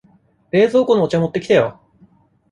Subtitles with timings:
[0.49, 1.79] 冷蔵庫のお茶持ってきてよ。